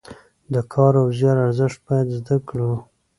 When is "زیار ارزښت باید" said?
1.17-2.07